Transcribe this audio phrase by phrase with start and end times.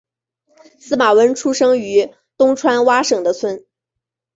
[0.79, 3.63] 司马温出生于东爪哇省的村。